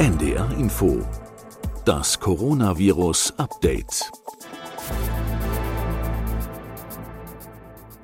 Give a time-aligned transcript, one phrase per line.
[0.00, 1.06] NDR Info.
[1.84, 4.10] Das Coronavirus Update.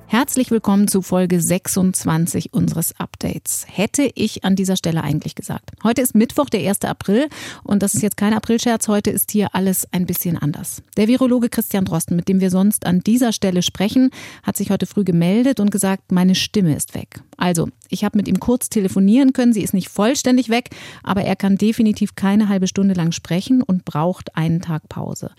[0.05, 3.65] Herzlich willkommen zu Folge 26 unseres Updates.
[3.67, 5.71] Hätte ich an dieser Stelle eigentlich gesagt.
[5.83, 6.81] Heute ist Mittwoch, der 1.
[6.81, 7.29] April
[7.63, 10.83] und das ist jetzt kein Aprilscherz, heute ist hier alles ein bisschen anders.
[10.97, 14.11] Der Virologe Christian Drosten, mit dem wir sonst an dieser Stelle sprechen,
[14.43, 17.21] hat sich heute früh gemeldet und gesagt, meine Stimme ist weg.
[17.37, 20.69] Also, ich habe mit ihm kurz telefonieren können, sie ist nicht vollständig weg,
[21.03, 25.31] aber er kann definitiv keine halbe Stunde lang sprechen und braucht einen Tag Pause.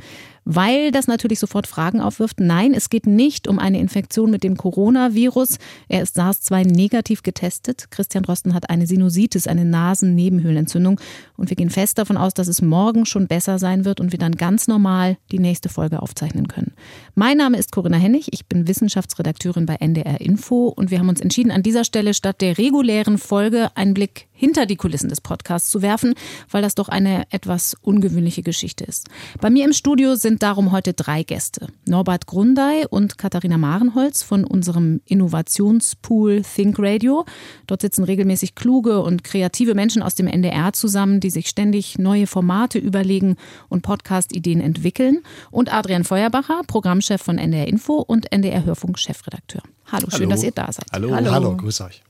[0.50, 2.40] Weil das natürlich sofort Fragen aufwirft.
[2.40, 5.58] Nein, es geht nicht um eine Infektion mit dem Coronavirus.
[5.88, 7.90] Er ist SARS-2 negativ getestet.
[7.90, 10.98] Christian Drosten hat eine Sinusitis, eine Nasennebenhöhlenentzündung.
[11.36, 14.18] Und wir gehen fest davon aus, dass es morgen schon besser sein wird und wir
[14.18, 16.72] dann ganz normal die nächste Folge aufzeichnen können.
[17.14, 18.32] Mein Name ist Corinna Hennig.
[18.32, 22.37] Ich bin Wissenschaftsredakteurin bei NDR Info und wir haben uns entschieden, an dieser Stelle statt
[22.40, 26.14] der regulären Folge einen Blick hinter die Kulissen des Podcasts zu werfen,
[26.50, 29.08] weil das doch eine etwas ungewöhnliche Geschichte ist.
[29.40, 31.66] Bei mir im Studio sind darum heute drei Gäste.
[31.86, 37.24] Norbert Grundei und Katharina Marenholz von unserem Innovationspool Think Radio.
[37.66, 42.28] Dort sitzen regelmäßig kluge und kreative Menschen aus dem NDR zusammen, die sich ständig neue
[42.28, 43.34] Formate überlegen
[43.68, 45.22] und Podcast-Ideen entwickeln.
[45.50, 49.62] Und Adrian Feuerbacher, Programmchef von NDR Info und NDR Hörfunk Chefredakteur.
[49.90, 50.30] Hallo, schön, Hallo.
[50.30, 50.84] dass ihr da seid.
[50.92, 52.02] Hallo, hallo, hallo grüß euch.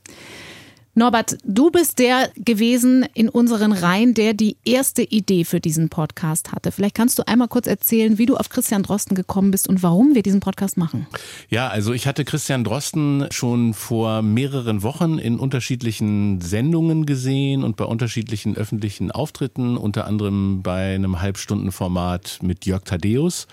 [0.99, 6.51] Norbert, du bist der gewesen in unseren Reihen, der die erste Idee für diesen Podcast
[6.51, 6.73] hatte.
[6.73, 10.13] Vielleicht kannst du einmal kurz erzählen, wie du auf Christian Drosten gekommen bist und warum
[10.13, 11.07] wir diesen Podcast machen.
[11.47, 17.77] Ja, also ich hatte Christian Drosten schon vor mehreren Wochen in unterschiedlichen Sendungen gesehen und
[17.77, 23.47] bei unterschiedlichen öffentlichen Auftritten, unter anderem bei einem Halbstundenformat mit Jörg Thaddeus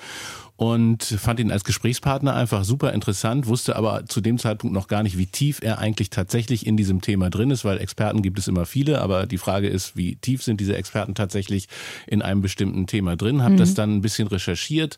[0.56, 5.02] und fand ihn als Gesprächspartner einfach super interessant, wusste aber zu dem Zeitpunkt noch gar
[5.02, 8.48] nicht, wie tief er eigentlich tatsächlich in diesem Thema drin ist, weil Experten gibt es
[8.48, 11.68] immer viele, aber die Frage ist, wie tief sind diese Experten tatsächlich
[12.06, 13.42] in einem bestimmten Thema drin?
[13.42, 13.58] Habe mhm.
[13.58, 14.96] das dann ein bisschen recherchiert,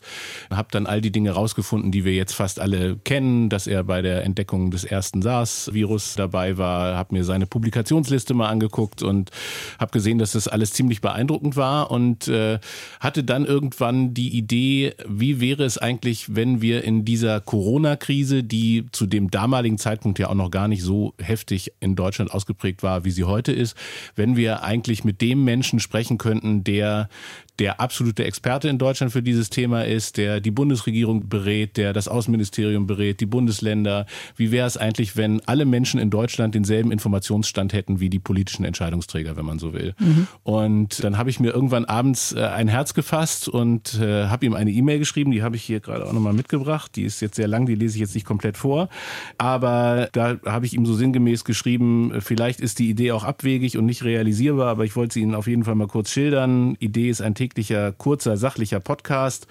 [0.49, 4.01] habe dann all die Dinge rausgefunden, die wir jetzt fast alle kennen, dass er bei
[4.01, 9.31] der Entdeckung des ersten SARS-Virus dabei war, habe mir seine Publikationsliste mal angeguckt und
[9.77, 12.59] habe gesehen, dass das alles ziemlich beeindruckend war und äh,
[13.01, 18.43] hatte dann irgendwann die Idee, wie wir wäre es eigentlich, wenn wir in dieser Corona-Krise,
[18.43, 22.83] die zu dem damaligen Zeitpunkt ja auch noch gar nicht so heftig in Deutschland ausgeprägt
[22.83, 23.75] war, wie sie heute ist,
[24.15, 27.09] wenn wir eigentlich mit dem Menschen sprechen könnten, der
[27.59, 32.07] der absolute Experte in Deutschland für dieses Thema ist, der die Bundesregierung berät, der das
[32.07, 34.05] Außenministerium berät, die Bundesländer.
[34.35, 38.63] Wie wäre es eigentlich, wenn alle Menschen in Deutschland denselben Informationsstand hätten wie die politischen
[38.63, 39.93] Entscheidungsträger, wenn man so will?
[39.99, 40.27] Mhm.
[40.43, 44.53] Und dann habe ich mir irgendwann abends äh, ein Herz gefasst und äh, habe ihm
[44.53, 46.97] eine E-Mail geschrieben, die habe ich hier gerade auch nochmal mitgebracht.
[46.97, 48.89] Die ist jetzt sehr lang, die lese ich jetzt nicht komplett vor.
[49.37, 53.85] Aber da habe ich ihm so sinngemäß geschrieben, vielleicht ist die Idee auch abwegig und
[53.85, 56.75] nicht realisierbar, aber ich wollte sie Ihnen auf jeden Fall mal kurz schildern.
[56.79, 59.47] Idee ist ein täglicher, kurzer, sachlicher Podcast,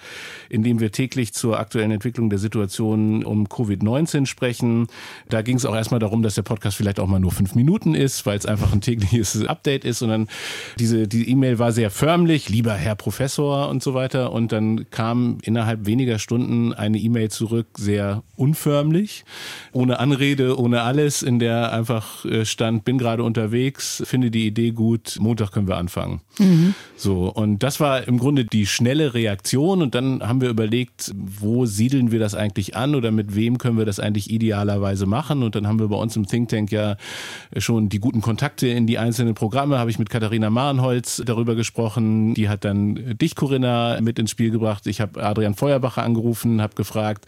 [0.50, 4.88] in dem wir täglich zur aktuellen Entwicklung der Situation um Covid-19 sprechen.
[5.31, 7.94] Da ging es auch erstmal darum, dass der Podcast vielleicht auch mal nur fünf Minuten
[7.94, 10.03] ist, weil es einfach ein tägliches Update ist.
[10.03, 10.28] Und dann
[10.78, 14.32] diese die E-Mail war sehr förmlich, lieber Herr Professor und so weiter.
[14.32, 19.24] Und dann kam innerhalb weniger Stunden eine E-Mail zurück, sehr unförmlich,
[19.72, 24.70] ohne Anrede, ohne alles, in der einfach äh, stand, bin gerade unterwegs, finde die Idee
[24.70, 26.20] gut, Montag können wir anfangen.
[26.38, 26.74] Mhm.
[26.96, 31.66] So, und das war im Grunde die schnelle Reaktion und dann haben wir überlegt, wo
[31.66, 35.54] siedeln wir das eigentlich an oder mit wem können wir das eigentlich idealerweise machen und
[35.54, 36.96] dann haben wir bei uns im Think Tank ja
[37.56, 42.34] schon die guten Kontakte in die einzelnen Programme, habe ich mit Katharina Marenholz darüber gesprochen,
[42.34, 46.74] die hat dann dich Corinna mit ins Spiel gebracht, ich habe Adrian Feuerbacher angerufen, habe
[46.74, 47.26] gefragt,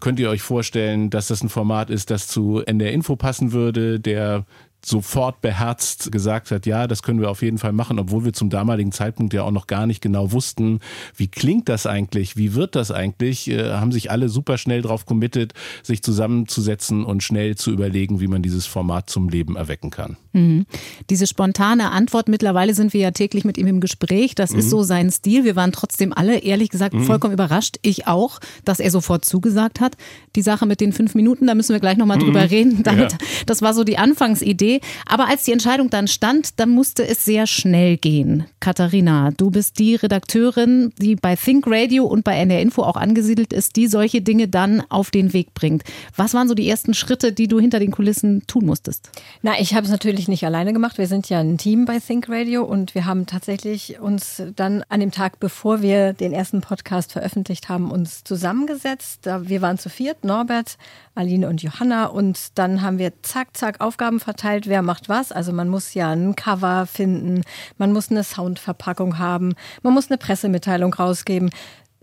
[0.00, 4.00] könnt ihr euch vorstellen, dass das ein Format ist, das zu NDR Info passen würde,
[4.00, 4.44] der
[4.88, 8.50] sofort beherzt gesagt hat, ja, das können wir auf jeden Fall machen, obwohl wir zum
[8.50, 10.80] damaligen Zeitpunkt ja auch noch gar nicht genau wussten,
[11.16, 15.04] wie klingt das eigentlich, wie wird das eigentlich, äh, haben sich alle super schnell drauf
[15.04, 20.16] committed, sich zusammenzusetzen und schnell zu überlegen, wie man dieses Format zum Leben erwecken kann.
[20.32, 20.66] Mhm.
[21.10, 24.58] Diese spontane Antwort, mittlerweile sind wir ja täglich mit ihm im Gespräch, das mhm.
[24.60, 25.44] ist so sein Stil.
[25.44, 27.04] Wir waren trotzdem alle, ehrlich gesagt, mhm.
[27.04, 29.96] vollkommen überrascht, ich auch, dass er sofort zugesagt hat.
[30.36, 32.48] Die Sache mit den fünf Minuten, da müssen wir gleich nochmal drüber mhm.
[32.48, 32.82] reden.
[32.84, 33.18] Damit, ja.
[33.46, 34.75] Das war so die Anfangsidee.
[35.06, 38.44] Aber als die Entscheidung dann stand, dann musste es sehr schnell gehen.
[38.60, 43.52] Katharina, du bist die Redakteurin, die bei Think Radio und bei NR Info auch angesiedelt
[43.52, 45.84] ist, die solche Dinge dann auf den Weg bringt.
[46.16, 49.10] Was waren so die ersten Schritte, die du hinter den Kulissen tun musstest?
[49.42, 50.98] Na, ich habe es natürlich nicht alleine gemacht.
[50.98, 55.00] Wir sind ja ein Team bei Think Radio und wir haben tatsächlich uns dann an
[55.00, 59.26] dem Tag, bevor wir den ersten Podcast veröffentlicht haben, uns zusammengesetzt.
[59.42, 60.78] Wir waren zu viert, Norbert,
[61.14, 65.30] Aline und Johanna und dann haben wir zack, zack Aufgaben verteilt wer macht was.
[65.30, 67.42] Also man muss ja ein Cover finden,
[67.76, 69.54] man muss eine Sound Versandverpackung haben.
[69.82, 71.50] Man muss eine Pressemitteilung rausgeben.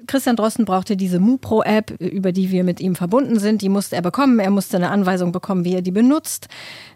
[0.05, 3.61] Christian Drosten brauchte diese MuPro-App, über die wir mit ihm verbunden sind.
[3.61, 4.39] Die musste er bekommen.
[4.39, 6.49] Er musste eine Anweisung bekommen, wie er die benutzt.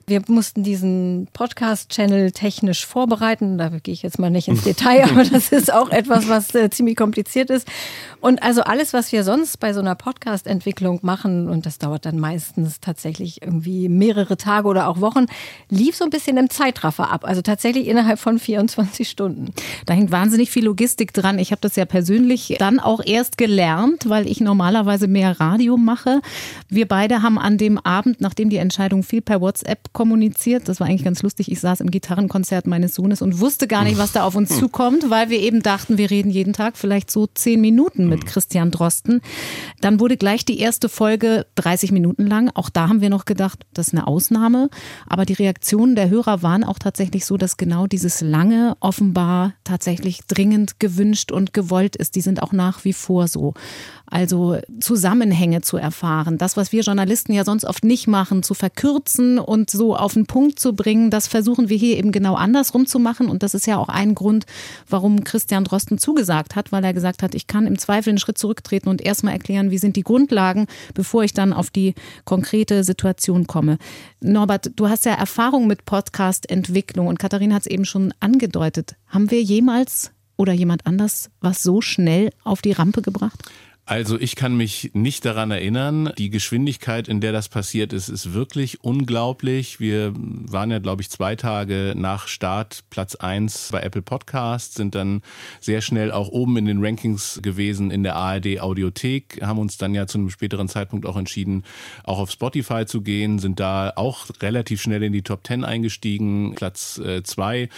[0.09, 3.57] Wir mussten diesen Podcast-Channel technisch vorbereiten.
[3.57, 6.69] Da gehe ich jetzt mal nicht ins Detail, aber das ist auch etwas, was äh,
[6.69, 7.67] ziemlich kompliziert ist.
[8.21, 12.19] Und also alles, was wir sonst bei so einer Podcast-Entwicklung machen, und das dauert dann
[12.19, 15.25] meistens tatsächlich irgendwie mehrere Tage oder auch Wochen,
[15.69, 17.25] lief so ein bisschen im Zeitraffer ab.
[17.25, 19.51] Also tatsächlich innerhalb von 24 Stunden.
[19.87, 21.37] Da hängt wahnsinnig viel Logistik dran.
[21.37, 26.21] Ich habe das ja persönlich dann auch erst gelernt, weil ich normalerweise mehr Radio mache.
[26.69, 30.69] Wir beide haben an dem Abend, nachdem die Entscheidung fiel, per WhatsApp kommuniziert.
[30.69, 31.51] Das war eigentlich ganz lustig.
[31.51, 35.09] Ich saß im Gitarrenkonzert meines Sohnes und wusste gar nicht, was da auf uns zukommt,
[35.09, 39.21] weil wir eben dachten, wir reden jeden Tag vielleicht so zehn Minuten mit Christian Drosten.
[39.81, 42.51] Dann wurde gleich die erste Folge 30 Minuten lang.
[42.53, 44.69] Auch da haben wir noch gedacht, das ist eine Ausnahme.
[45.07, 50.19] Aber die Reaktionen der Hörer waren auch tatsächlich so, dass genau dieses lange offenbar tatsächlich
[50.27, 52.13] dringend gewünscht und gewollt ist.
[52.13, 53.55] Die sind auch nach wie vor so.
[54.09, 59.37] Also Zusammenhänge zu erfahren, das, was wir Journalisten ja sonst oft nicht machen, zu verkürzen
[59.37, 62.99] und so auf den Punkt zu bringen, das versuchen wir hier eben genau andersrum zu
[62.99, 63.27] machen.
[63.27, 64.45] Und das ist ja auch ein Grund,
[64.89, 68.37] warum Christian Drosten zugesagt hat, weil er gesagt hat, ich kann im Zweifel einen Schritt
[68.37, 71.93] zurücktreten und erstmal erklären, wie sind die Grundlagen, bevor ich dann auf die
[72.23, 73.77] konkrete Situation komme.
[74.21, 78.95] Norbert, du hast ja Erfahrung mit Podcast-Entwicklung und Katharina hat es eben schon angedeutet.
[79.07, 83.43] Haben wir jemals oder jemand anders was so schnell auf die Rampe gebracht?
[83.87, 86.11] Also ich kann mich nicht daran erinnern.
[86.17, 89.79] Die Geschwindigkeit, in der das passiert ist, ist wirklich unglaublich.
[89.79, 94.93] Wir waren ja, glaube ich, zwei Tage nach Start Platz eins bei Apple Podcasts, sind
[94.93, 95.21] dann
[95.61, 99.95] sehr schnell auch oben in den Rankings gewesen in der ARD Audiothek, haben uns dann
[99.95, 101.63] ja zu einem späteren Zeitpunkt auch entschieden,
[102.03, 106.55] auch auf Spotify zu gehen, sind da auch relativ schnell in die Top Ten eingestiegen,
[106.55, 107.69] Platz äh, zwei.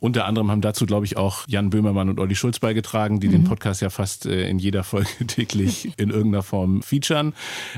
[0.00, 3.32] Unter anderem haben dazu, glaube ich, auch Jan Böhmermann und Olli Schulz beigetragen, die mhm.
[3.32, 7.34] den Podcast ja fast äh, in jeder Folge täglich wirklich in irgendeiner Form featuren.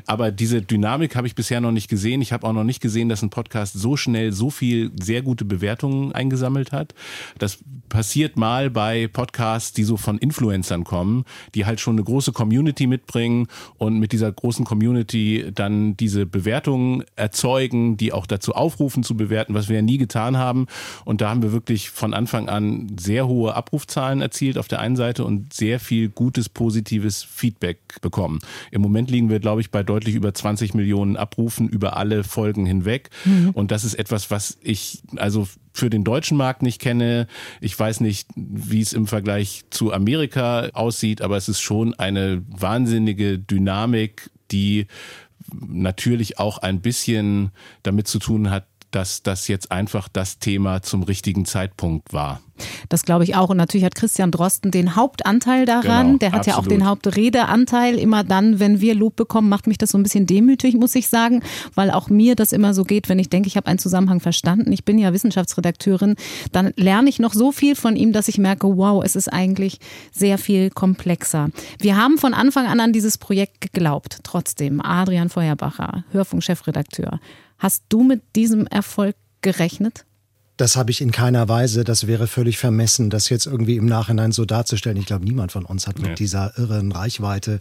[0.07, 2.23] Aber diese Dynamik habe ich bisher noch nicht gesehen.
[2.23, 5.45] Ich habe auch noch nicht gesehen, dass ein Podcast so schnell so viel sehr gute
[5.45, 6.95] Bewertungen eingesammelt hat.
[7.39, 11.25] Das passiert mal bei Podcasts, die so von Influencern kommen,
[11.55, 13.49] die halt schon eine große Community mitbringen
[13.79, 19.55] und mit dieser großen Community dann diese Bewertungen erzeugen, die auch dazu aufrufen zu bewerten,
[19.55, 20.67] was wir ja nie getan haben.
[21.05, 24.97] Und da haben wir wirklich von Anfang an sehr hohe Abrufzahlen erzielt auf der einen
[24.97, 28.41] Seite und sehr viel gutes, positives Feedback Feedback bekommen.
[28.71, 32.67] Im Moment liegen wir, glaube ich, bei deutlich über 20 Millionen Abrufen über alle Folgen
[32.67, 33.11] hinweg.
[33.25, 33.51] Mhm.
[33.51, 37.27] Und das ist etwas, was ich also für den deutschen Markt nicht kenne.
[37.61, 42.43] Ich weiß nicht, wie es im Vergleich zu Amerika aussieht, aber es ist schon eine
[42.49, 44.87] wahnsinnige Dynamik, die
[45.67, 47.51] natürlich auch ein bisschen
[47.83, 52.41] damit zu tun hat, dass das jetzt einfach das Thema zum richtigen Zeitpunkt war.
[52.89, 53.49] Das glaube ich auch.
[53.49, 56.07] Und natürlich hat Christian Drosten den Hauptanteil daran.
[56.07, 56.57] Genau, Der hat absolut.
[56.57, 57.99] ja auch den Hauptredeanteil.
[57.99, 61.09] Immer dann, wenn wir Lob bekommen, macht mich das so ein bisschen demütig, muss ich
[61.09, 61.43] sagen,
[61.75, 64.73] weil auch mir das immer so geht, wenn ich denke, ich habe einen Zusammenhang verstanden.
[64.73, 66.17] Ich bin ja Wissenschaftsredakteurin.
[66.53, 69.79] Dann lerne ich noch so viel von ihm, dass ich merke, wow, es ist eigentlich
[70.13, 71.49] sehr viel komplexer.
[71.79, 74.19] Wir haben von Anfang an an dieses Projekt geglaubt.
[74.23, 77.21] Trotzdem, Adrian Feuerbacher, Hörfunk-Chefredakteur.
[77.61, 80.07] Hast du mit diesem Erfolg gerechnet?
[80.57, 81.85] Das habe ich in keiner Weise.
[81.85, 84.97] Das wäre völlig vermessen, das jetzt irgendwie im Nachhinein so darzustellen.
[84.97, 87.61] Ich glaube, niemand von uns hat mit dieser irren Reichweite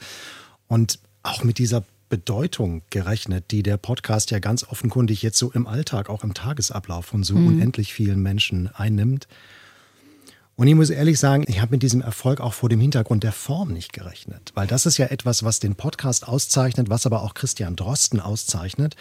[0.68, 5.68] und auch mit dieser Bedeutung gerechnet, die der Podcast ja ganz offenkundig jetzt so im
[5.68, 7.48] Alltag, auch im Tagesablauf von so mhm.
[7.48, 9.28] unendlich vielen Menschen einnimmt.
[10.60, 13.32] Und ich muss ehrlich sagen, ich habe mit diesem Erfolg auch vor dem Hintergrund der
[13.32, 17.34] Form nicht gerechnet, weil das ist ja etwas, was den Podcast auszeichnet, was aber auch
[17.34, 18.98] Christian Drosten auszeichnet,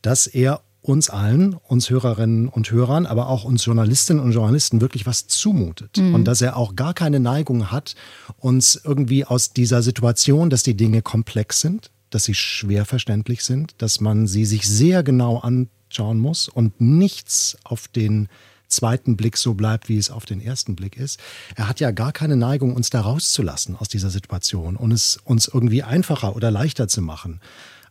[0.00, 5.04] dass er uns allen, uns Hörerinnen und Hörern, aber auch uns Journalistinnen und Journalisten wirklich
[5.04, 5.98] was zumutet.
[5.98, 6.14] Mhm.
[6.14, 7.94] Und dass er auch gar keine Neigung hat,
[8.38, 13.74] uns irgendwie aus dieser Situation, dass die Dinge komplex sind, dass sie schwer verständlich sind,
[13.82, 18.30] dass man sie sich sehr genau anschauen muss und nichts auf den
[18.72, 21.20] zweiten Blick so bleibt, wie es auf den ersten Blick ist.
[21.54, 25.48] Er hat ja gar keine Neigung, uns da rauszulassen aus dieser Situation und es uns
[25.48, 27.40] irgendwie einfacher oder leichter zu machen.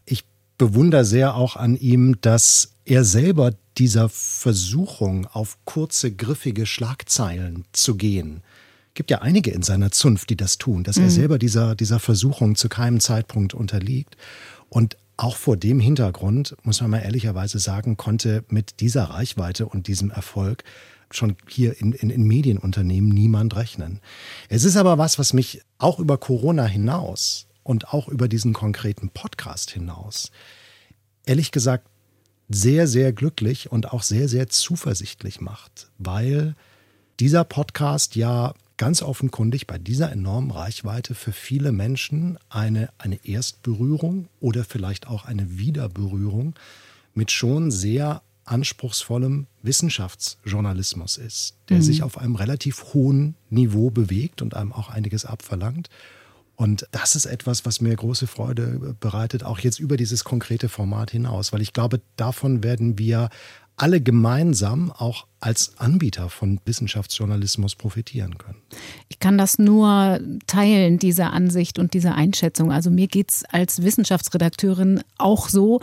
[0.05, 0.25] Ich
[0.57, 7.95] bewundere sehr auch an ihm, dass er selber dieser Versuchung, auf kurze, griffige Schlagzeilen zu
[7.95, 8.43] gehen,
[8.93, 11.03] gibt ja einige in seiner Zunft, die das tun, dass mhm.
[11.03, 14.17] er selber dieser, dieser Versuchung zu keinem Zeitpunkt unterliegt.
[14.69, 19.87] Und auch vor dem Hintergrund, muss man mal ehrlicherweise sagen, konnte mit dieser Reichweite und
[19.87, 20.63] diesem Erfolg
[21.11, 23.99] schon hier in, in, in Medienunternehmen niemand rechnen.
[24.49, 29.09] Es ist aber was, was mich auch über Corona hinaus und auch über diesen konkreten
[29.09, 30.31] Podcast hinaus,
[31.25, 31.87] ehrlich gesagt,
[32.49, 36.55] sehr, sehr glücklich und auch sehr, sehr zuversichtlich macht, weil
[37.19, 44.27] dieser Podcast ja ganz offenkundig bei dieser enormen Reichweite für viele Menschen eine, eine Erstberührung
[44.39, 46.55] oder vielleicht auch eine Wiederberührung
[47.13, 51.81] mit schon sehr anspruchsvollem Wissenschaftsjournalismus ist, der mhm.
[51.83, 55.91] sich auf einem relativ hohen Niveau bewegt und einem auch einiges abverlangt.
[56.55, 61.11] Und das ist etwas, was mir große Freude bereitet, auch jetzt über dieses konkrete Format
[61.11, 63.29] hinaus, weil ich glaube, davon werden wir
[63.81, 68.61] alle gemeinsam auch als Anbieter von Wissenschaftsjournalismus profitieren können.
[69.09, 72.71] Ich kann das nur teilen, diese Ansicht und diese Einschätzung.
[72.71, 75.81] Also mir geht es als Wissenschaftsredakteurin auch so,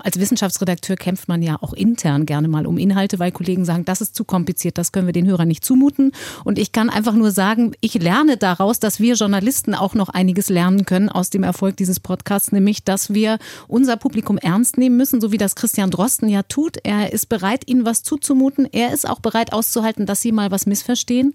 [0.00, 4.00] als Wissenschaftsredakteur kämpft man ja auch intern gerne mal um Inhalte, weil Kollegen sagen, das
[4.00, 6.12] ist zu kompliziert, das können wir den Hörern nicht zumuten.
[6.44, 10.48] Und ich kann einfach nur sagen, ich lerne daraus, dass wir Journalisten auch noch einiges
[10.48, 15.20] lernen können aus dem Erfolg dieses Podcasts, nämlich, dass wir unser Publikum ernst nehmen müssen,
[15.20, 16.78] so wie das Christian Drosten ja tut.
[16.82, 18.68] Er ist bereit, ihnen was zuzumuten.
[18.70, 21.34] Er ist auch bereit auszuhalten, dass sie mal was missverstehen.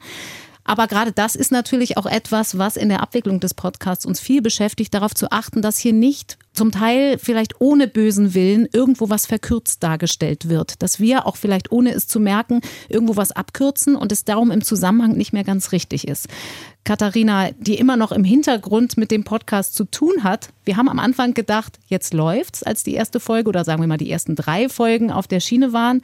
[0.70, 4.44] Aber gerade das ist natürlich auch etwas, was in der Abwicklung des Podcasts uns viel
[4.44, 9.26] beschäftigt, darauf zu achten, dass hier nicht zum Teil vielleicht ohne bösen Willen irgendwo was
[9.26, 10.84] verkürzt dargestellt wird.
[10.84, 14.64] Dass wir auch vielleicht ohne es zu merken irgendwo was abkürzen und es darum im
[14.64, 16.28] Zusammenhang nicht mehr ganz richtig ist.
[16.84, 20.50] Katharina, die immer noch im Hintergrund mit dem Podcast zu tun hat.
[20.66, 23.98] Wir haben am Anfang gedacht, jetzt läuft's, als die erste Folge oder sagen wir mal
[23.98, 26.04] die ersten drei Folgen auf der Schiene waren.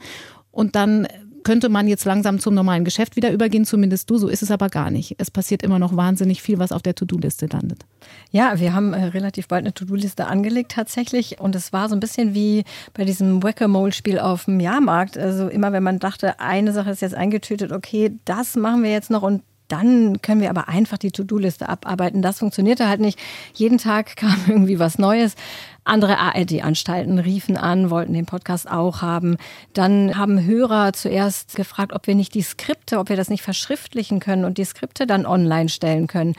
[0.50, 1.06] Und dann
[1.46, 4.18] könnte man jetzt langsam zum normalen Geschäft wieder übergehen, zumindest du.
[4.18, 5.14] So ist es aber gar nicht.
[5.18, 7.86] Es passiert immer noch wahnsinnig viel, was auf der To-Do-Liste landet.
[8.32, 11.40] Ja, wir haben äh, relativ bald eine To-Do-Liste angelegt tatsächlich.
[11.40, 15.16] Und es war so ein bisschen wie bei diesem Whack-a-Mole-Spiel auf dem Jahrmarkt.
[15.16, 19.10] Also immer, wenn man dachte, eine Sache ist jetzt eingetütet, okay, das machen wir jetzt
[19.10, 22.22] noch und dann können wir aber einfach die To-Do-Liste abarbeiten.
[22.22, 23.20] Das funktionierte halt nicht.
[23.54, 25.36] Jeden Tag kam irgendwie was Neues.
[25.86, 29.36] Andere ARD-Anstalten riefen an, wollten den Podcast auch haben.
[29.72, 34.18] Dann haben Hörer zuerst gefragt, ob wir nicht die Skripte, ob wir das nicht verschriftlichen
[34.18, 36.34] können und die Skripte dann online stellen können.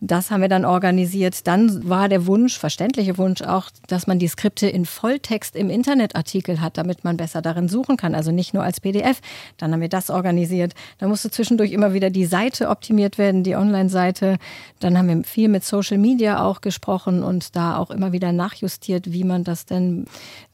[0.00, 1.46] Das haben wir dann organisiert.
[1.46, 6.60] Dann war der Wunsch, verständliche Wunsch auch, dass man die Skripte in Volltext im Internetartikel
[6.60, 8.14] hat, damit man besser darin suchen kann.
[8.14, 9.20] Also nicht nur als PDF.
[9.58, 10.74] Dann haben wir das organisiert.
[10.98, 14.38] Da musste zwischendurch immer wieder die Seite optimiert werden, die Online-Seite.
[14.80, 18.85] Dann haben wir viel mit Social Media auch gesprochen und da auch immer wieder nachjustiert,
[19.12, 20.06] wie man das denn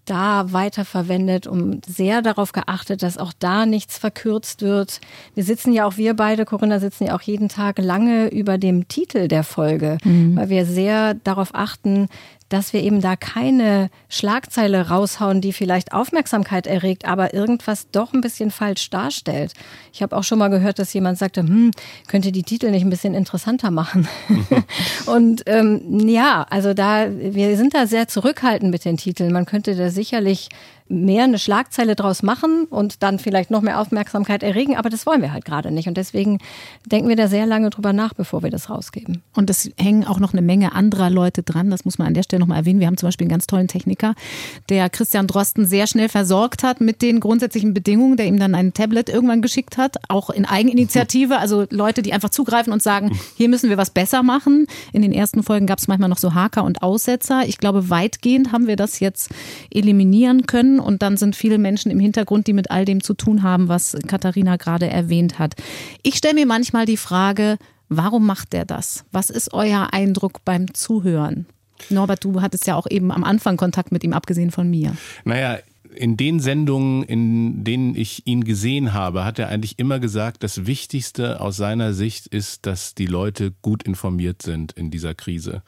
[0.05, 5.01] da weiterverwendet, um sehr darauf geachtet, dass auch da nichts verkürzt wird.
[5.35, 8.89] Wir sitzen ja auch, wir beide, Corinna, sitzen ja auch jeden Tag lange über dem
[8.89, 10.37] Titel der Folge, mhm.
[10.37, 12.09] weil wir sehr darauf achten,
[12.53, 18.21] dass wir eben da keine Schlagzeile raushauen, die vielleicht Aufmerksamkeit erregt, aber irgendwas doch ein
[18.21, 19.55] bisschen falsch darstellt.
[19.93, 21.71] Ich habe auch schon mal gehört, dass jemand sagte, hm,
[22.09, 24.07] könnte die Titel nicht ein bisschen interessanter machen.
[25.07, 29.33] und ähm, ja, also da, wir sind da sehr zurückhaltend mit den Titeln.
[29.33, 30.49] Man könnte da sicherlich
[30.93, 35.23] mehr eine Schlagzeile draus machen und dann vielleicht noch mehr Aufmerksamkeit erregen, aber das wollen
[35.23, 35.89] wir halt gerade nicht.
[35.89, 36.39] Und deswegen
[36.85, 39.23] denken wir da sehr lange drüber nach, bevor wir das rausgeben.
[39.35, 42.23] Und es hängen auch noch eine Menge anderer Leute dran, das muss man an der
[42.23, 42.81] Stelle nochmal erwähnen.
[42.81, 44.15] Wir haben zum Beispiel einen ganz tollen Techniker,
[44.69, 48.75] der Christian Drosten sehr schnell versorgt hat mit den grundsätzlichen Bedingungen, der ihm dann ein
[48.75, 53.49] Tablet irgendwann geschickt hat, auch in Eigeninitiative, also Leute, die einfach zugreifen und sagen, hier
[53.49, 54.67] müssen wir was besser machen.
[54.93, 57.45] In den ersten Folgen gab es manchmal noch so Haker und Aussetzer.
[57.47, 59.31] Ich glaube, weitgehend haben wir das jetzt
[59.71, 63.43] eliminieren können und dann sind viele Menschen im Hintergrund, die mit all dem zu tun
[63.43, 65.55] haben, was Katharina gerade erwähnt hat.
[66.03, 67.59] Ich stelle mir manchmal die Frage,
[67.89, 69.05] warum macht der das?
[69.13, 71.47] Was ist euer Eindruck beim Zuhören?
[71.91, 74.97] Norbert, du hattest ja auch eben am Anfang Kontakt mit ihm, abgesehen von mir.
[75.25, 75.59] Naja,
[75.95, 80.67] in den Sendungen, in denen ich ihn gesehen habe, hat er eigentlich immer gesagt, das
[80.67, 85.63] Wichtigste aus seiner Sicht ist, dass die Leute gut informiert sind in dieser Krise.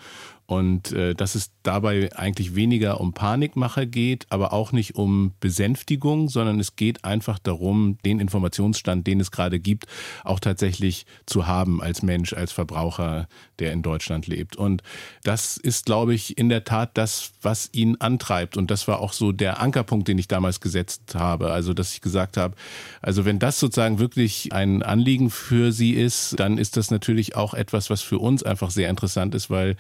[0.47, 6.29] Und äh, dass es dabei eigentlich weniger um Panikmache geht, aber auch nicht um Besänftigung,
[6.29, 9.87] sondern es geht einfach darum, den Informationsstand, den es gerade gibt,
[10.23, 13.27] auch tatsächlich zu haben als Mensch, als Verbraucher,
[13.59, 14.57] der in Deutschland lebt.
[14.57, 14.83] Und
[15.23, 18.59] das ist, glaube ich, in der Tat das, was ihn antreibt.
[18.59, 21.53] Und das war auch so der Ankerpunkt, den ich damals gesetzt habe.
[21.53, 22.55] Also, dass ich gesagt habe,
[23.01, 27.55] also wenn das sozusagen wirklich ein Anliegen für Sie ist, dann ist das natürlich auch
[27.55, 29.77] etwas, was für uns einfach sehr interessant ist, weil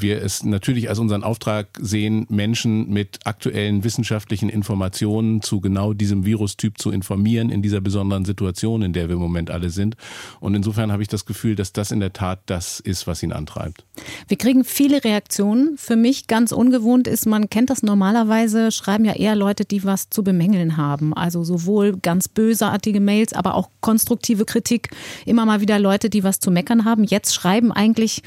[0.00, 6.24] wir es natürlich als unseren Auftrag sehen, Menschen mit aktuellen wissenschaftlichen Informationen zu genau diesem
[6.24, 9.96] Virustyp zu informieren in dieser besonderen Situation, in der wir im Moment alle sind.
[10.40, 13.32] Und insofern habe ich das Gefühl, dass das in der Tat das ist, was ihn
[13.32, 13.84] antreibt.
[14.28, 15.76] Wir kriegen viele Reaktionen.
[15.76, 20.10] Für mich ganz ungewohnt ist, man kennt das normalerweise, schreiben ja eher Leute, die was
[20.10, 21.14] zu bemängeln haben.
[21.14, 24.90] Also sowohl ganz bösartige Mails, aber auch konstruktive Kritik.
[25.26, 27.04] Immer mal wieder Leute, die was zu meckern haben.
[27.04, 28.22] Jetzt schreiben eigentlich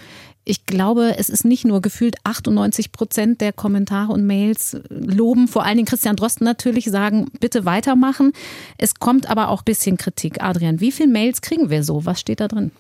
[0.48, 5.66] ich glaube, es ist nicht nur gefühlt 98 Prozent der Kommentare und Mails loben, vor
[5.66, 8.32] allen Dingen Christian Drosten natürlich sagen, bitte weitermachen.
[8.78, 10.42] Es kommt aber auch ein bisschen Kritik.
[10.42, 12.06] Adrian, wie viele Mails kriegen wir so?
[12.06, 12.72] Was steht da drin?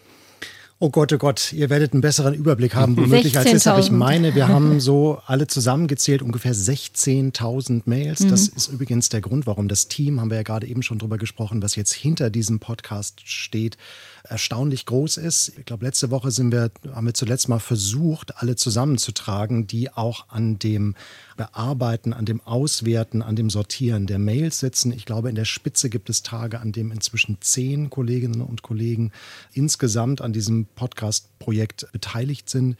[0.79, 3.67] Oh Gott, oh Gott, ihr werdet einen besseren Überblick haben, womöglich als jetzt.
[3.67, 8.19] Aber ich meine, wir haben so alle zusammengezählt ungefähr 16.000 Mails.
[8.19, 8.29] Mhm.
[8.29, 11.17] Das ist übrigens der Grund, warum das Team, haben wir ja gerade eben schon drüber
[11.17, 13.75] gesprochen, was jetzt hinter diesem Podcast steht,
[14.23, 15.53] erstaunlich groß ist.
[15.57, 20.29] Ich glaube, letzte Woche sind wir, haben wir zuletzt mal versucht, alle zusammenzutragen, die auch
[20.29, 20.95] an dem
[21.35, 24.91] Bearbeiten, an dem Auswerten, an dem Sortieren der Mails sitzen.
[24.91, 29.11] Ich glaube, in der Spitze gibt es Tage, an dem inzwischen zehn Kolleginnen und Kollegen
[29.53, 32.77] insgesamt an diesem Podcast-Projekt beteiligt sind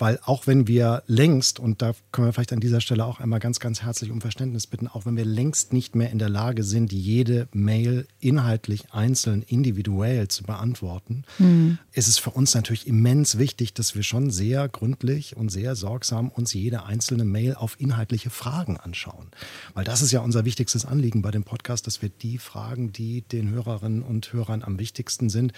[0.00, 3.40] weil auch wenn wir längst, und da können wir vielleicht an dieser Stelle auch einmal
[3.40, 6.62] ganz, ganz herzlich um Verständnis bitten, auch wenn wir längst nicht mehr in der Lage
[6.62, 11.78] sind, jede Mail inhaltlich einzeln, individuell zu beantworten, mhm.
[11.92, 16.28] ist es für uns natürlich immens wichtig, dass wir schon sehr gründlich und sehr sorgsam
[16.28, 19.28] uns jede einzelne Mail auf inhaltliche Fragen anschauen.
[19.74, 23.22] Weil das ist ja unser wichtigstes Anliegen bei dem Podcast, dass wir die Fragen, die
[23.22, 25.52] den Hörerinnen und Hörern am wichtigsten sind,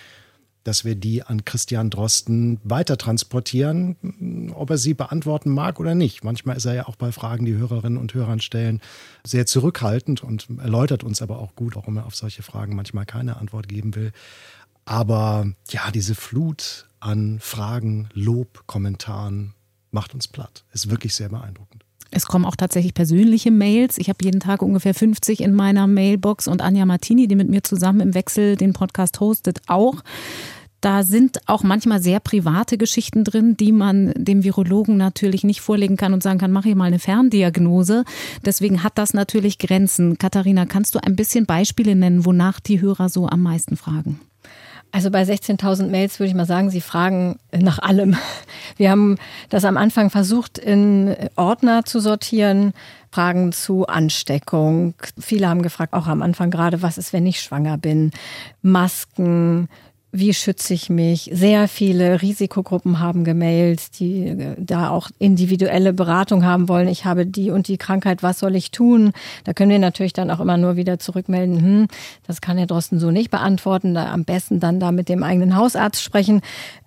[0.65, 6.25] dass wir die an Christian Drosten weiter transportieren, ob er sie beantworten mag oder nicht.
[6.25, 8.81] Manchmal ist er ja auch bei Fragen, die Hörerinnen und Hörern stellen,
[9.25, 13.37] sehr zurückhaltend und erläutert uns aber auch gut, warum er auf solche Fragen manchmal keine
[13.37, 14.13] Antwort geben will.
[14.85, 19.55] Aber ja, diese Flut an Fragen, Lob, Kommentaren
[19.91, 20.65] macht uns platt.
[20.73, 21.85] Ist wirklich sehr beeindruckend.
[22.13, 23.99] Es kommen auch tatsächlich persönliche Mails.
[23.99, 27.63] Ich habe jeden Tag ungefähr 50 in meiner Mailbox und Anja Martini, die mit mir
[27.63, 30.03] zusammen im Wechsel den Podcast hostet, auch.
[30.83, 35.97] Da sind auch manchmal sehr private Geschichten drin, die man dem Virologen natürlich nicht vorlegen
[35.97, 38.05] kann und sagen kann, mache ich mal eine Ferndiagnose.
[38.45, 40.19] Deswegen hat das natürlich Grenzen.
[40.19, 44.21] Katharina, kannst du ein bisschen Beispiele nennen, wonach die Hörer so am meisten fragen?
[44.93, 48.17] Also bei 16.000 Mails würde ich mal sagen, Sie fragen nach allem.
[48.77, 49.17] Wir haben
[49.49, 52.75] das am Anfang versucht, in Ordner zu sortieren.
[53.11, 54.95] Fragen zu Ansteckung.
[55.19, 58.11] Viele haben gefragt, auch am Anfang gerade, was ist, wenn ich schwanger bin?
[58.63, 59.69] Masken,
[60.15, 61.31] wie schütze ich mich?
[61.33, 66.87] Sehr viele Risikogruppen haben gemailt, die äh, da auch individuelle Beratung haben wollen.
[66.87, 69.13] Ich habe die und die Krankheit, was soll ich tun?
[69.45, 71.89] Da können wir natürlich dann auch immer nur wieder zurückmelden, hm,
[72.27, 73.95] das kann Herr Drosten so nicht beantworten.
[73.95, 76.43] Da am besten dann da mit dem eigenen Hausarzt sprechen.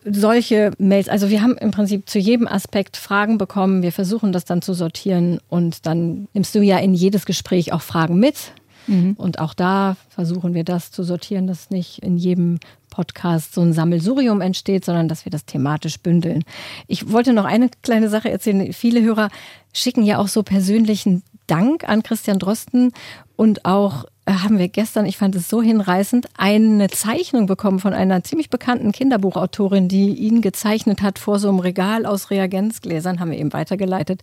[0.08, 3.82] Solche Mails, also wir haben im Prinzip zu jedem Aspekt Fragen bekommen.
[3.82, 7.82] Wir versuchen das dann zu sortieren und dann nimmst du ja in jedes Gespräch auch
[7.82, 8.52] Fragen mit.
[8.86, 9.14] Mhm.
[9.18, 12.60] Und auch da versuchen wir das zu sortieren, dass nicht in jedem
[12.96, 16.44] Podcast so ein Sammelsurium entsteht, sondern dass wir das thematisch bündeln.
[16.88, 18.72] Ich wollte noch eine kleine Sache erzählen.
[18.72, 19.30] Viele Hörer
[19.74, 22.94] schicken ja auch so persönlichen Dank an Christian Drosten
[23.36, 28.24] und auch haben wir gestern, ich fand es so hinreißend, eine Zeichnung bekommen von einer
[28.24, 33.38] ziemlich bekannten Kinderbuchautorin, die ihn gezeichnet hat vor so einem Regal aus Reagenzgläsern, haben wir
[33.38, 34.22] eben weitergeleitet.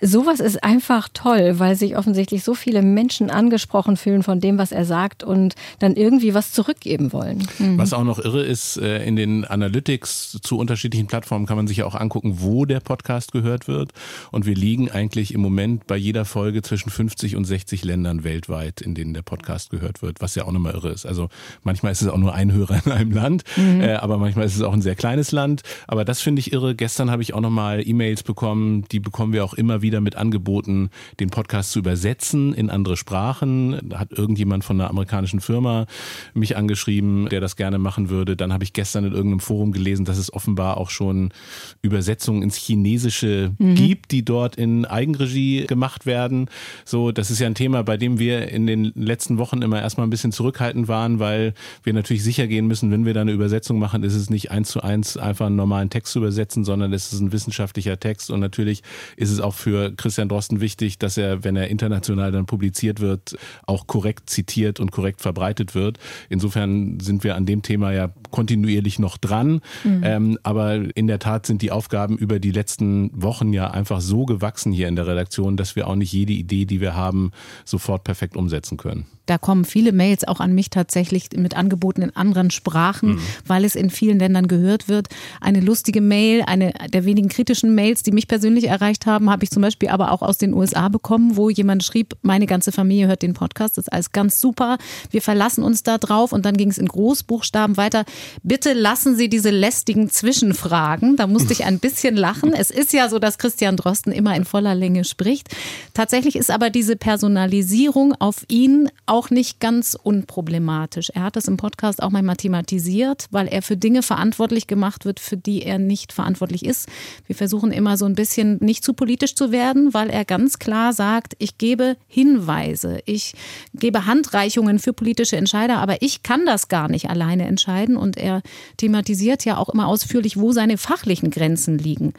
[0.00, 4.70] Sowas ist einfach toll, weil sich offensichtlich so viele Menschen angesprochen fühlen von dem, was
[4.70, 7.46] er sagt und dann irgendwie was zurückgeben wollen.
[7.58, 7.76] Mhm.
[7.76, 11.78] Was auch noch irre ist, äh, in den Analytics zu unterschiedlichen Plattformen kann man sich
[11.78, 13.90] ja auch angucken, wo der Podcast gehört wird.
[14.30, 18.80] Und wir liegen eigentlich im Moment bei jeder Folge zwischen 50 und 60 Ländern weltweit,
[18.80, 21.06] in denen der Podcast Podcast gehört wird, was ja auch nochmal irre ist.
[21.06, 21.28] Also
[21.62, 23.80] manchmal ist es auch nur ein Hörer in einem Land, mhm.
[23.80, 25.62] äh, aber manchmal ist es auch ein sehr kleines Land.
[25.86, 26.74] Aber das finde ich irre.
[26.74, 30.90] Gestern habe ich auch nochmal E-Mails bekommen, die bekommen wir auch immer wieder mit Angeboten,
[31.20, 33.78] den Podcast zu übersetzen in andere Sprachen.
[33.88, 35.86] Da hat irgendjemand von einer amerikanischen Firma
[36.34, 38.36] mich angeschrieben, der das gerne machen würde.
[38.36, 41.32] Dann habe ich gestern in irgendeinem Forum gelesen, dass es offenbar auch schon
[41.80, 43.74] Übersetzungen ins Chinesische mhm.
[43.74, 46.48] gibt, die dort in Eigenregie gemacht werden.
[46.84, 49.80] So, das ist ja ein Thema, bei dem wir in den letzten letzten Wochen immer
[49.80, 53.30] erstmal ein bisschen zurückhaltend waren, weil wir natürlich sicher gehen müssen, wenn wir da eine
[53.30, 56.92] Übersetzung machen, ist es nicht eins zu eins einfach einen normalen Text zu übersetzen, sondern
[56.92, 58.82] es ist ein wissenschaftlicher Text und natürlich
[59.16, 63.36] ist es auch für Christian Drosten wichtig, dass er, wenn er international dann publiziert wird,
[63.66, 65.98] auch korrekt zitiert und korrekt verbreitet wird.
[66.28, 69.60] Insofern sind wir an dem Thema ja kontinuierlich noch dran.
[69.84, 70.00] Mhm.
[70.02, 74.24] Ähm, aber in der Tat sind die Aufgaben über die letzten Wochen ja einfach so
[74.24, 77.30] gewachsen hier in der Redaktion, dass wir auch nicht jede Idee, die wir haben,
[77.64, 79.06] sofort perfekt umsetzen können.
[79.30, 83.20] Da kommen viele Mails auch an mich tatsächlich mit Angeboten in anderen Sprachen, mhm.
[83.46, 85.06] weil es in vielen Ländern gehört wird.
[85.40, 89.50] Eine lustige Mail, eine der wenigen kritischen Mails, die mich persönlich erreicht haben, habe ich
[89.52, 93.22] zum Beispiel aber auch aus den USA bekommen, wo jemand schrieb, meine ganze Familie hört
[93.22, 94.78] den Podcast, das ist alles ganz super,
[95.12, 98.06] wir verlassen uns da drauf und dann ging es in Großbuchstaben weiter.
[98.42, 101.14] Bitte lassen Sie diese lästigen Zwischenfragen.
[101.14, 102.52] Da musste ich ein bisschen lachen.
[102.52, 105.50] Es ist ja so, dass Christian Drosten immer in voller Länge spricht.
[105.94, 111.10] Tatsächlich ist aber diese Personalisierung auf ihn auch auch nicht ganz unproblematisch.
[111.10, 115.20] Er hat das im Podcast auch manchmal thematisiert, weil er für Dinge verantwortlich gemacht wird,
[115.20, 116.88] für die er nicht verantwortlich ist.
[117.26, 120.94] Wir versuchen immer so ein bisschen nicht zu politisch zu werden, weil er ganz klar
[120.94, 123.34] sagt, ich gebe Hinweise, ich
[123.74, 127.98] gebe Handreichungen für politische Entscheider, aber ich kann das gar nicht alleine entscheiden.
[127.98, 128.40] Und er
[128.78, 132.14] thematisiert ja auch immer ausführlich, wo seine fachlichen Grenzen liegen.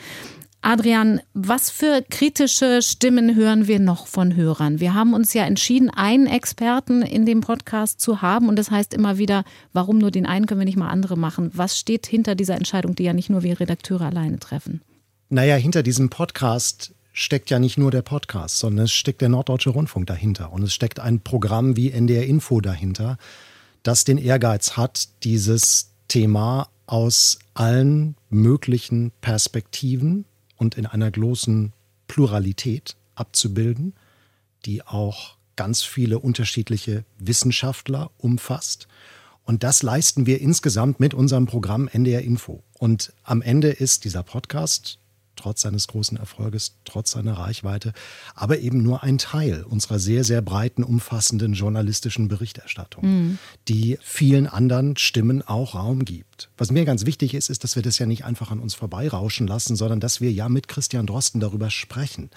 [0.64, 4.80] Adrian, was für kritische Stimmen hören wir noch von Hörern?
[4.80, 8.94] Wir haben uns ja entschieden, einen Experten in dem Podcast zu haben und das heißt
[8.94, 9.44] immer wieder,
[9.74, 11.50] warum nur den einen können wir nicht mal andere machen?
[11.56, 14.82] Was steht hinter dieser Entscheidung, die ja nicht nur wir Redakteure alleine treffen?
[15.30, 19.72] Naja, hinter diesem Podcast steckt ja nicht nur der Podcast, sondern es steckt der Norddeutsche
[19.72, 23.18] Rundfunk dahinter und es steckt ein Programm wie NDR Info dahinter,
[23.82, 30.26] das den Ehrgeiz hat, dieses Thema aus allen möglichen Perspektiven
[30.62, 31.74] und in einer großen
[32.08, 33.96] Pluralität abzubilden,
[34.64, 38.88] die auch ganz viele unterschiedliche Wissenschaftler umfasst.
[39.44, 42.62] Und das leisten wir insgesamt mit unserem Programm NDR Info.
[42.78, 45.00] Und am Ende ist dieser Podcast
[45.36, 47.94] trotz seines großen Erfolges, trotz seiner Reichweite,
[48.36, 53.38] aber eben nur ein Teil unserer sehr, sehr breiten, umfassenden journalistischen Berichterstattung, mhm.
[53.68, 56.31] die vielen anderen Stimmen auch Raum gibt.
[56.58, 59.48] Was mir ganz wichtig ist, ist, dass wir das ja nicht einfach an uns vorbeirauschen
[59.48, 62.30] lassen, sondern dass wir ja mit Christian Drosten darüber sprechen,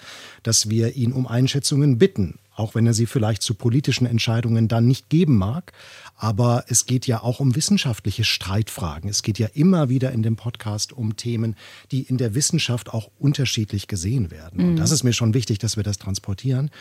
[0.43, 4.87] dass wir ihn um Einschätzungen bitten, auch wenn er sie vielleicht zu politischen Entscheidungen dann
[4.87, 5.73] nicht geben mag.
[6.15, 9.09] Aber es geht ja auch um wissenschaftliche Streitfragen.
[9.09, 11.55] Es geht ja immer wieder in dem Podcast um Themen,
[11.91, 14.61] die in der Wissenschaft auch unterschiedlich gesehen werden.
[14.61, 14.69] Mhm.
[14.69, 16.71] Und das ist mir schon wichtig, dass wir das transportieren.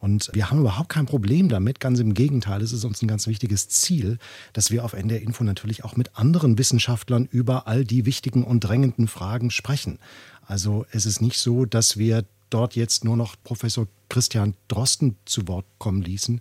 [0.00, 1.78] Und wir haben überhaupt kein Problem damit.
[1.78, 4.18] Ganz im Gegenteil, es ist uns ein ganz wichtiges Ziel,
[4.54, 8.60] dass wir auf NDR Info natürlich auch mit anderen Wissenschaftlern über all die wichtigen und
[8.60, 9.98] drängenden Fragen sprechen.
[10.46, 15.46] Also es ist nicht so, dass wir dort jetzt nur noch Professor Christian Drosten zu
[15.46, 16.40] Wort kommen ließen,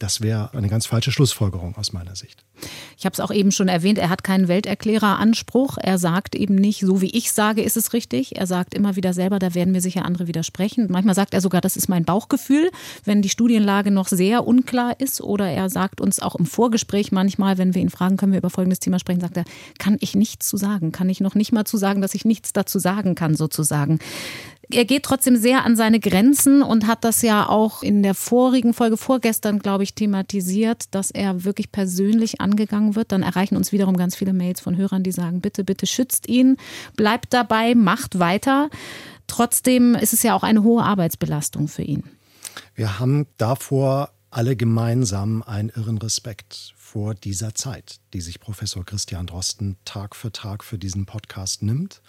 [0.00, 2.42] das wäre eine ganz falsche Schlussfolgerung aus meiner Sicht.
[2.98, 5.76] Ich habe es auch eben schon erwähnt, er hat keinen Welterkläreranspruch.
[5.78, 8.36] Er sagt eben nicht, so wie ich sage, ist es richtig.
[8.36, 10.86] Er sagt immer wieder selber, da werden mir sicher andere widersprechen.
[10.90, 12.70] Manchmal sagt er sogar, das ist mein Bauchgefühl,
[13.04, 15.20] wenn die Studienlage noch sehr unklar ist.
[15.20, 18.50] Oder er sagt uns auch im Vorgespräch manchmal, wenn wir ihn fragen, können wir über
[18.50, 19.44] folgendes Thema sprechen, sagt er,
[19.78, 22.54] kann ich nichts zu sagen, kann ich noch nicht mal zu sagen, dass ich nichts
[22.54, 23.98] dazu sagen kann, sozusagen
[24.68, 28.72] er geht trotzdem sehr an seine Grenzen und hat das ja auch in der vorigen
[28.74, 33.12] Folge, vorgestern, glaube ich, thematisiert, dass er wirklich persönlich angegangen wird.
[33.12, 36.56] Dann erreichen uns wiederum ganz viele Mails von Hörern, die sagen, bitte, bitte schützt ihn,
[36.96, 38.70] bleibt dabei, macht weiter.
[39.26, 42.04] Trotzdem ist es ja auch eine hohe Arbeitsbelastung für ihn.
[42.74, 49.26] Wir haben davor alle gemeinsam einen irren Respekt vor dieser Zeit, die sich Professor Christian
[49.26, 52.02] Drosten Tag für Tag für diesen Podcast nimmt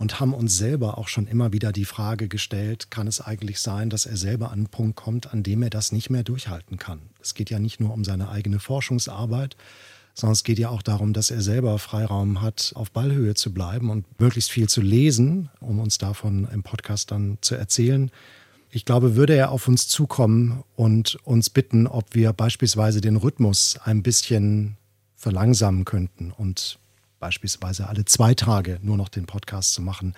[0.00, 3.90] und haben uns selber auch schon immer wieder die Frage gestellt, kann es eigentlich sein,
[3.90, 7.02] dass er selber an einen Punkt kommt, an dem er das nicht mehr durchhalten kann.
[7.20, 9.58] Es geht ja nicht nur um seine eigene Forschungsarbeit,
[10.14, 13.90] sondern es geht ja auch darum, dass er selber Freiraum hat, auf Ballhöhe zu bleiben
[13.90, 18.10] und möglichst viel zu lesen, um uns davon im Podcast dann zu erzählen.
[18.70, 23.78] Ich glaube, würde er auf uns zukommen und uns bitten, ob wir beispielsweise den Rhythmus
[23.84, 24.78] ein bisschen
[25.14, 26.78] verlangsamen könnten und
[27.20, 30.14] beispielsweise alle zwei Tage nur noch den Podcast zu machen,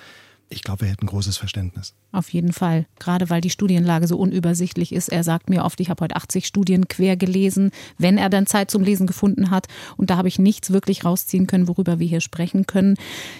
[0.52, 1.94] ich glaube, wir hätten großes Verständnis.
[2.12, 5.08] Auf jeden Fall, gerade weil die Studienlage so unübersichtlich ist.
[5.08, 8.70] Er sagt mir oft, ich habe heute 80 Studien quer gelesen, wenn er dann Zeit
[8.70, 9.66] zum Lesen gefunden hat.
[9.96, 12.96] Und da habe ich nichts wirklich rausziehen können, worüber wir hier sprechen können.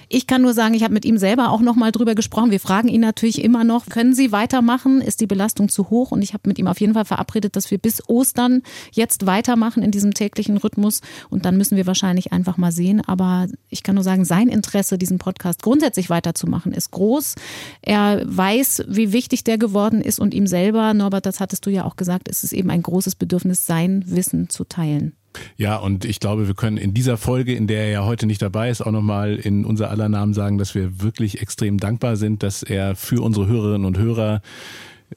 [0.09, 2.51] Ich kann nur sagen, ich habe mit ihm selber auch noch mal drüber gesprochen.
[2.51, 5.03] Wir fragen ihn natürlich immer noch, können Sie weitermachen?
[5.03, 6.11] Ist die Belastung zu hoch?
[6.11, 9.83] Und ich habe mit ihm auf jeden Fall verabredet, dass wir bis Ostern jetzt weitermachen
[9.83, 11.03] in diesem täglichen Rhythmus.
[11.29, 13.03] Und dann müssen wir wahrscheinlich einfach mal sehen.
[13.07, 17.35] Aber ich kann nur sagen, sein Interesse, diesen Podcast grundsätzlich weiterzumachen, ist groß groß.
[17.83, 21.85] Er weiß, wie wichtig der geworden ist und ihm selber, Norbert, das hattest du ja
[21.85, 25.15] auch gesagt, ist es eben ein großes Bedürfnis, sein Wissen zu teilen.
[25.57, 28.43] Ja, und ich glaube, wir können in dieser Folge, in der er ja heute nicht
[28.43, 32.43] dabei ist, auch nochmal in unser aller Namen sagen, dass wir wirklich extrem dankbar sind,
[32.43, 34.43] dass er für unsere Hörerinnen und Hörer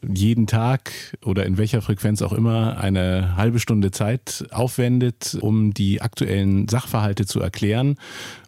[0.08, 0.92] jeden Tag
[1.24, 7.26] oder in welcher Frequenz auch immer eine halbe Stunde Zeit aufwendet, um die aktuellen Sachverhalte
[7.26, 7.96] zu erklären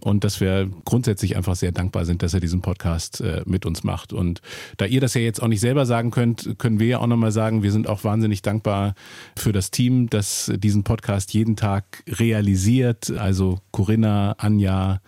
[0.01, 3.83] und dass wir grundsätzlich einfach sehr dankbar sind, dass er diesen Podcast äh, mit uns
[3.83, 4.13] macht.
[4.13, 4.41] Und
[4.77, 7.31] da ihr das ja jetzt auch nicht selber sagen könnt, können wir ja auch nochmal
[7.31, 8.95] sagen, wir sind auch wahnsinnig dankbar
[9.37, 13.11] für das Team, das diesen Podcast jeden Tag realisiert.
[13.11, 15.01] Also Corinna, Anja,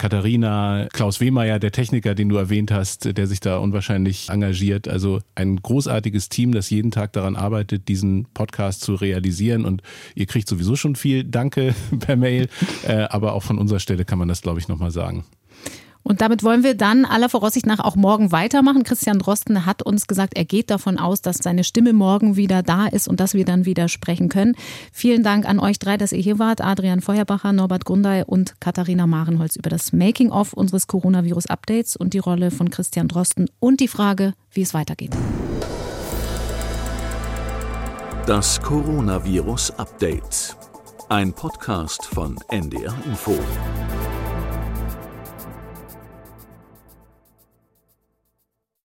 [0.00, 4.88] Katharina, Klaus Wehmeier, der Techniker, den du erwähnt hast, der sich da unwahrscheinlich engagiert.
[4.88, 9.66] Also ein großartiges Team, das jeden Tag daran arbeitet, diesen Podcast zu realisieren.
[9.66, 9.82] Und
[10.14, 12.48] ihr kriegt sowieso schon viel Danke per Mail,
[12.88, 15.26] äh, aber auch von unserer Stelle kann man das, glaube ich, nochmal sagen.
[16.02, 18.84] Und damit wollen wir dann aller Voraussicht nach auch morgen weitermachen.
[18.84, 22.86] Christian Drosten hat uns gesagt, er geht davon aus, dass seine Stimme morgen wieder da
[22.86, 24.56] ist und dass wir dann wieder sprechen können.
[24.92, 26.60] Vielen Dank an euch drei, dass ihr hier wart.
[26.62, 32.50] Adrian Feuerbacher, Norbert Grundei und Katharina Marenholz über das Making-of unseres Coronavirus-Updates und die Rolle
[32.50, 35.16] von Christian Drosten und die Frage, wie es weitergeht.
[38.26, 40.56] Das Coronavirus Update.
[41.08, 43.36] Ein Podcast von NDR Info.